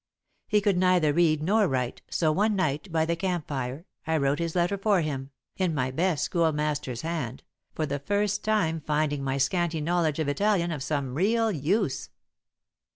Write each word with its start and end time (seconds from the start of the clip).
He 0.47 0.61
could 0.61 0.79
neither 0.79 1.13
read 1.13 1.43
nor 1.43 1.67
write, 1.67 2.01
so, 2.09 2.31
one 2.31 2.55
night, 2.55 2.91
by 2.91 3.05
the 3.05 3.15
camp 3.15 3.47
fire, 3.47 3.85
I 4.07 4.17
wrote 4.17 4.39
his 4.39 4.55
letter 4.55 4.75
for 4.75 5.01
him, 5.01 5.29
in 5.57 5.75
my 5.75 5.91
best 5.91 6.23
schoolmaster's 6.23 7.01
hand, 7.03 7.43
for 7.75 7.85
the 7.85 7.99
first 7.99 8.43
time 8.43 8.81
finding 8.81 9.23
my 9.23 9.37
scanty 9.37 9.79
knowledge 9.79 10.17
of 10.17 10.27
Italian 10.27 10.71
of 10.71 10.81
some 10.81 11.13
real 11.13 11.51
use. 11.51 12.09